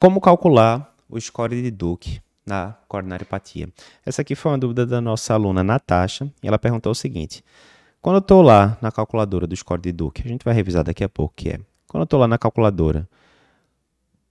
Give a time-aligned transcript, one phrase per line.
[0.00, 3.68] Como calcular o score de Duke na coronariopatia?
[4.06, 7.42] Essa aqui foi uma dúvida da nossa aluna Natasha, e ela perguntou o seguinte:
[8.00, 11.02] quando eu estou lá na calculadora do score de Duke, a gente vai revisar daqui
[11.02, 11.58] a pouco, que é,
[11.88, 13.08] quando eu estou lá na calculadora,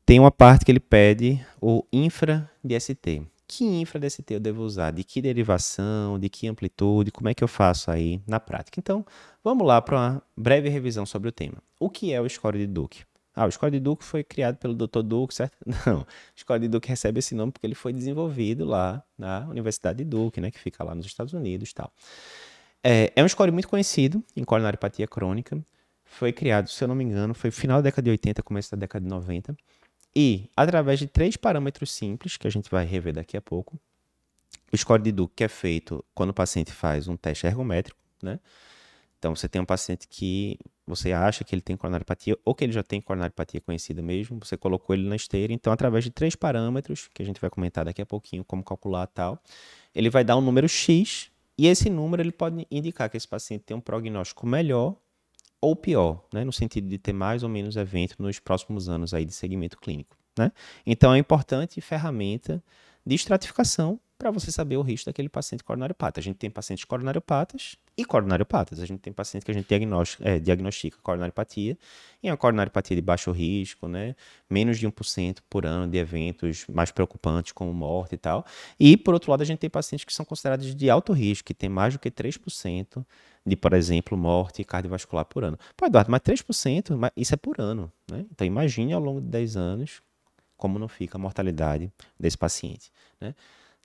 [0.05, 3.23] tem uma parte que ele pede o infra DST.
[3.45, 4.91] Que infra DST eu devo usar?
[4.91, 6.17] De que derivação?
[6.17, 7.11] De que amplitude?
[7.11, 8.79] Como é que eu faço aí na prática?
[8.79, 9.05] Então,
[9.43, 11.57] vamos lá para uma breve revisão sobre o tema.
[11.77, 13.03] O que é o score de Duke?
[13.39, 15.03] Ah, o de Duke foi criado pelo Dr.
[15.03, 15.55] Duke, certo?
[15.85, 16.03] Não,
[16.49, 20.41] o de Duke recebe esse nome porque ele foi desenvolvido lá na Universidade de Duke,
[20.41, 21.93] né, que fica lá nos Estados Unidos e tal.
[22.83, 25.63] É, é um score muito conhecido em coronariopatia crônica.
[26.03, 28.77] Foi criado, se eu não me engano, foi final da década de 80, começo da
[28.77, 29.55] década de 90.
[30.15, 33.79] E, através de três parâmetros simples, que a gente vai rever daqui a pouco,
[34.73, 38.39] o score de Duke é feito quando o paciente faz um teste ergométrico, né?
[39.19, 40.57] Então, você tem um paciente que
[40.87, 44.55] você acha que ele tem coronariopatia ou que ele já tem coronariopatia conhecida mesmo, você
[44.55, 48.01] colocou ele na esteira, então através de três parâmetros, que a gente vai comentar daqui
[48.01, 49.41] a pouquinho como calcular tal,
[49.93, 53.63] ele vai dar um número X e esse número ele pode indicar que esse paciente
[53.65, 54.95] tem um prognóstico melhor
[55.59, 59.25] ou pior, né, no sentido de ter mais ou menos evento nos próximos anos aí
[59.25, 60.15] de segmento clínico.
[60.37, 60.51] Né?
[60.85, 62.63] Então é importante ferramenta
[63.05, 66.19] de estratificação para você saber o risco daquele paciente coronariopata.
[66.19, 68.79] A gente tem pacientes coronariopatas e coronariopatas.
[68.79, 71.77] A gente tem paciente que a gente diagnostica, é, diagnostica coronariopatia
[72.21, 74.15] e é uma coronariopatia de baixo risco, né?
[74.49, 78.45] menos de 1% por ano de eventos mais preocupantes como morte e tal.
[78.79, 81.53] E, por outro lado, a gente tem pacientes que são considerados de alto risco, que
[81.53, 83.05] tem mais do que 3%
[83.45, 85.57] de, por exemplo, morte cardiovascular por ano.
[85.75, 87.91] Pô, Eduardo, mas 3%, isso é por ano.
[88.09, 88.25] Né?
[88.31, 90.01] Então, imagine ao longo de 10 anos
[90.57, 92.91] como não fica a mortalidade desse paciente.
[93.21, 93.35] Né?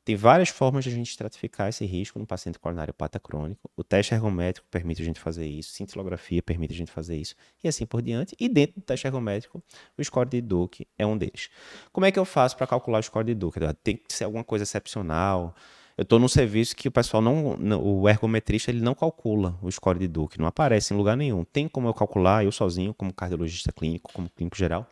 [0.04, 3.70] Tem várias formas de a gente estratificar esse risco no paciente coronariopata crônico.
[3.76, 7.68] O teste ergométrico permite a gente fazer isso, cintilografia permite a gente fazer isso, e
[7.68, 8.34] assim por diante.
[8.40, 9.62] E dentro do teste ergométrico,
[9.96, 11.50] o score de Duke é um deles.
[11.92, 13.60] Como é que eu faço para calcular o score de Duke?
[13.82, 15.54] Tem que ser alguma coisa excepcional.
[15.96, 19.98] Eu estou num serviço que o pessoal não, o ergometrista ele não calcula o score
[19.98, 21.44] de Duke, não aparece em lugar nenhum.
[21.44, 24.88] Tem como eu calcular eu sozinho, como cardiologista clínico, como clínico geral?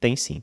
[0.00, 0.42] Tem sim.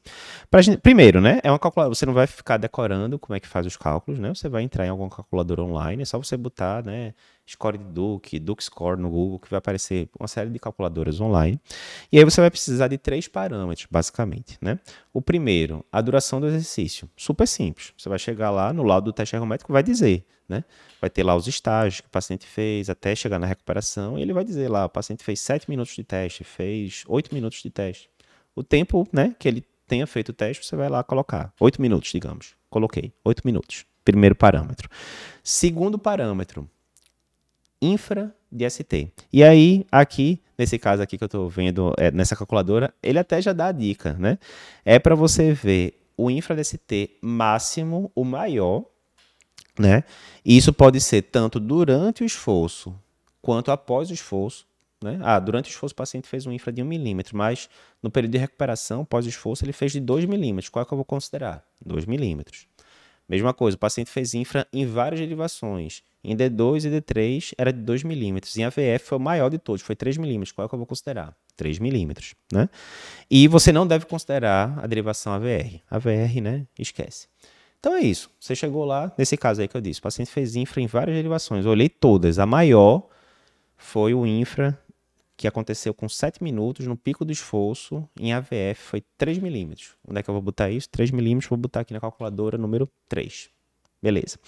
[0.59, 1.39] Gente, primeiro, né?
[1.43, 1.95] É uma calculadora.
[1.95, 4.29] Você não vai ficar decorando como é que faz os cálculos, né?
[4.29, 7.15] Você vai entrar em alguma calculadora online, é só você botar, né?
[7.49, 11.59] Score de Duke, Duke Score no Google, que vai aparecer uma série de calculadoras online.
[12.11, 14.77] E aí você vai precisar de três parâmetros, basicamente, né?
[15.11, 17.09] O primeiro, a duração do exercício.
[17.17, 17.93] Super simples.
[17.97, 20.63] Você vai chegar lá no lado do teste ergométrico, vai dizer, né?
[21.01, 24.33] Vai ter lá os estágios que o paciente fez até chegar na recuperação, e ele
[24.33, 28.07] vai dizer lá, o paciente fez 7 minutos de teste, fez 8 minutos de teste
[28.57, 31.53] o tempo né, que ele tenha feito o teste, você vai lá colocar.
[31.59, 32.55] Oito minutos, digamos.
[32.69, 33.13] Coloquei.
[33.23, 33.85] Oito minutos.
[34.03, 34.89] Primeiro parâmetro.
[35.43, 36.67] Segundo parâmetro,
[37.79, 39.11] infra DST.
[39.31, 43.39] E aí, aqui, nesse caso aqui que eu estou vendo, é, nessa calculadora, ele até
[43.39, 44.39] já dá a dica, né?
[44.83, 48.85] É para você ver o infra DST máximo, o maior,
[49.77, 50.03] né?
[50.43, 52.95] E isso pode ser tanto durante o esforço
[53.39, 54.65] quanto após o esforço,
[55.03, 55.19] né?
[55.21, 57.69] Ah, durante o esforço o paciente fez um infra de 1 milímetro, mas
[58.01, 60.69] no período de recuperação, pós-esforço, ele fez de 2 milímetros.
[60.69, 61.63] Qual é que eu vou considerar?
[61.85, 62.67] 2 milímetros.
[63.29, 66.01] Mesma coisa, o paciente fez infra em várias derivações.
[66.23, 68.57] Em D2 e D3 era de 2 milímetros.
[68.57, 70.53] Em AVF foi o maior de todos, foi 3 milímetros.
[70.53, 71.35] Qual é que eu vou considerar?
[71.57, 72.35] 3 milímetros.
[72.51, 72.69] Né?
[73.29, 75.81] E você não deve considerar a derivação AVR.
[75.89, 76.65] AVR, né?
[76.79, 77.27] Esquece.
[77.79, 78.29] Então é isso.
[78.39, 81.15] Você chegou lá, nesse caso aí que eu disse, o paciente fez infra em várias
[81.15, 81.65] derivações.
[81.65, 82.39] Eu olhei todas.
[82.39, 83.07] A maior
[83.75, 84.77] foi o infra
[85.37, 89.95] que aconteceu com 7 minutos no pico do esforço em AVF foi 3 milímetros.
[90.05, 90.89] Onde é que eu vou botar isso?
[90.89, 93.49] 3 milímetros, vou botar aqui na calculadora número 3.
[94.01, 94.39] Beleza.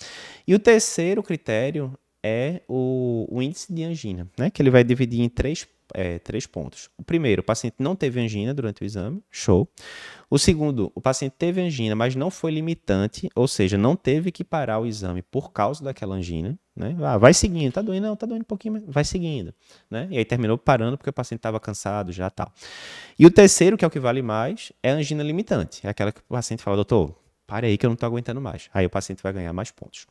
[0.48, 4.50] E o terceiro critério é o, o índice de angina, né?
[4.50, 6.90] que ele vai dividir em três é, três pontos.
[6.98, 9.68] O primeiro, o paciente não teve angina durante o exame, show.
[10.30, 14.44] O segundo, o paciente teve angina, mas não foi limitante, ou seja, não teve que
[14.44, 16.58] parar o exame por causa daquela angina.
[16.76, 16.96] Né?
[17.02, 19.54] Ah, vai seguindo, tá doendo, não, tá doendo um pouquinho, mas vai seguindo.
[19.90, 20.08] Né?
[20.12, 22.52] E aí terminou parando porque o paciente estava cansado já tal.
[23.18, 25.86] E o terceiro, que é o que vale mais, é a angina limitante.
[25.86, 28.70] É aquela que o paciente fala, doutor, pare aí que eu não estou aguentando mais.
[28.74, 30.06] Aí o paciente vai ganhar mais pontos.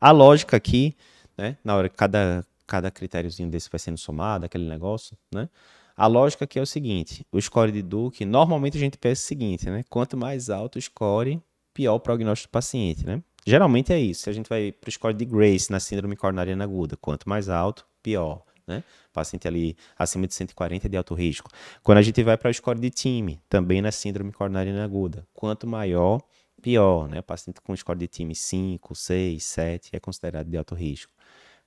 [0.00, 0.94] A lógica aqui,
[1.36, 5.48] né, na hora que cada, cada critériozinho desse vai sendo somado, aquele negócio, né?
[5.96, 9.26] A lógica aqui é o seguinte: o score de Duke, normalmente a gente pensa o
[9.26, 9.84] seguinte, né?
[9.90, 11.42] Quanto mais alto o score,
[11.74, 13.20] pior o prognóstico do paciente, né?
[13.44, 14.30] Geralmente é isso.
[14.30, 17.84] A gente vai para o score de Grace na síndrome coronariana aguda, quanto mais alto,
[18.02, 18.44] pior.
[18.66, 18.84] Né?
[19.12, 21.50] Paciente ali acima de 140 é de alto risco.
[21.82, 25.66] Quando a gente vai para o score de time, também na síndrome coronariana aguda, quanto
[25.66, 26.22] maior,
[26.62, 27.08] pior.
[27.08, 27.20] Né?
[27.20, 31.12] Paciente com score de time 5, 6, 7 é considerado de alto risco.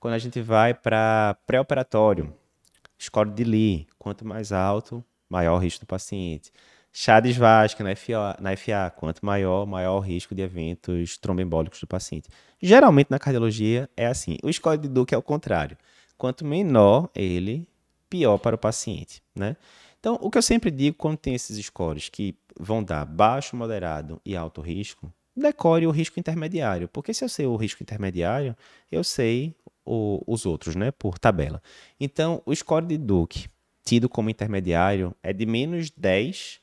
[0.04, 2.30] Quando a gente vai para pré-operatório,
[3.00, 6.52] score de Lee, quanto mais alto, maior o risco do paciente.
[6.92, 11.86] Chades Vasque na FA, na FA, quanto maior, maior o risco de eventos tromboembólicos do
[11.86, 12.28] paciente.
[12.60, 14.36] Geralmente na cardiologia é assim.
[14.42, 15.74] O score de Duke é o contrário.
[16.18, 17.66] Quanto menor ele,
[18.10, 19.56] pior para o paciente, né?
[19.98, 24.20] Então, o que eu sempre digo quando tem esses scores que vão dar baixo, moderado
[24.22, 28.54] e alto risco, decore o risco intermediário, porque se eu sei o risco intermediário,
[28.92, 31.62] eu sei o, os outros, né, por tabela.
[31.98, 33.48] Então, o score de Duke,
[33.84, 36.60] tido como intermediário, é de menos 10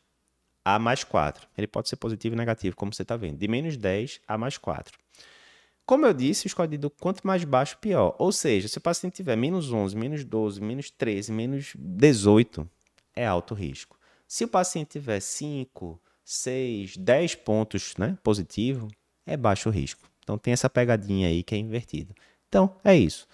[0.64, 1.48] a mais 4.
[1.58, 4.58] Ele pode ser positivo e negativo, como você está vendo, de menos 10 a mais
[4.58, 4.98] 4.
[5.86, 8.16] Como eu disse, o score de Duke, quanto mais baixo, pior.
[8.18, 12.70] Ou seja, se o paciente tiver menos 11, menos 12, menos 13, menos 18,
[13.16, 14.00] é alto risco.
[14.28, 18.88] Se o paciente tiver 5, 6, 10 pontos né, positivo,
[19.26, 20.10] é baixo risco.
[20.24, 22.14] Então tem essa pegadinha aí que é invertida.
[22.52, 23.26] Então, é isso.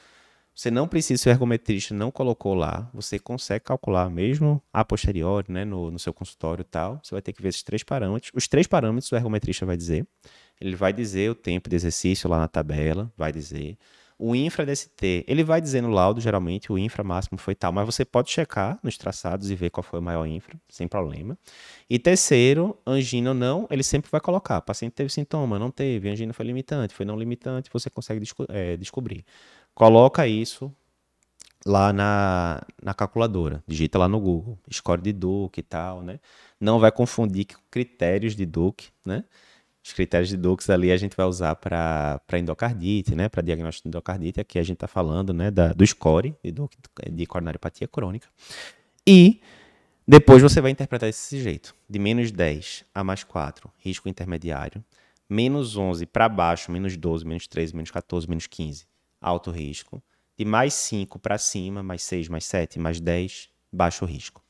[0.54, 5.52] Você não precisa, se o ergometrista não colocou lá, você consegue calcular mesmo a posteriori,
[5.52, 7.00] né, no, no seu consultório e tal.
[7.04, 8.32] Você vai ter que ver esses três parâmetros.
[8.36, 10.08] Os três parâmetros o ergometrista vai dizer.
[10.62, 13.76] Ele vai dizer o tempo de exercício lá na tabela, vai dizer.
[14.20, 17.86] O infra DST, ele vai dizer no laudo, geralmente, o infra máximo foi tal, mas
[17.86, 21.38] você pode checar nos traçados e ver qual foi o maior infra, sem problema.
[21.88, 24.58] E terceiro, angina ou não, ele sempre vai colocar.
[24.58, 28.46] O paciente teve sintoma, não teve, angina foi limitante, foi não limitante, você consegue desco
[28.50, 29.24] é, descobrir.
[29.76, 30.74] Coloca isso
[31.64, 36.20] lá na, na calculadora, digita lá no Google, score de Duke e tal, né?
[36.60, 39.24] Não vai confundir com critérios de Duke, né?
[39.88, 43.30] Os critérios de Dux ali a gente vai usar para endocardite, né?
[43.30, 44.42] Para diagnóstico de endocardite.
[44.42, 46.54] Aqui a gente está falando né, da, do score de,
[47.10, 48.28] de coronariopatia crônica.
[49.08, 49.40] E
[50.06, 54.84] depois você vai interpretar desse jeito: de menos 10 a mais 4, risco intermediário.
[55.30, 58.86] Menos 11 para baixo, menos 12, menos 13, menos 14, menos 15,
[59.22, 60.04] alto risco.
[60.38, 64.44] De mais 5 para cima, mais 6, mais 7, mais 10, baixo risco.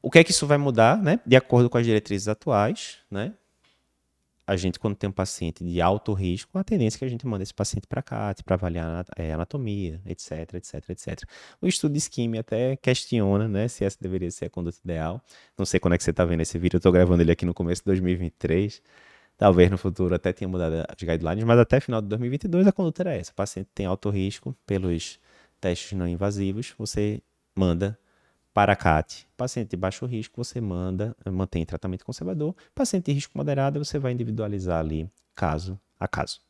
[0.00, 1.18] O que é que isso vai mudar, né?
[1.26, 3.34] De acordo com as diretrizes atuais, né?
[4.46, 7.26] A gente, quando tem um paciente de alto risco, a tendência é que a gente
[7.26, 11.22] manda esse paciente para CAT, para avaliar é, anatomia, etc, etc, etc.
[11.60, 15.20] O estudo de isquemia até questiona né, se essa deveria ser a conduta ideal.
[15.58, 17.44] Não sei quando é que você está vendo esse vídeo, eu estou gravando ele aqui
[17.44, 18.80] no começo de 2023.
[19.36, 23.02] Talvez no futuro até tenha mudado as guidelines, mas até final de 2022 a conduta
[23.02, 23.32] era essa.
[23.32, 25.18] O paciente tem alto risco pelos
[25.60, 27.20] testes não invasivos, você
[27.54, 27.98] manda
[28.56, 32.56] para CAT, paciente de baixo risco, você manda, mantém tratamento conservador.
[32.74, 36.40] Paciente de risco moderado, você vai individualizar ali caso a caso.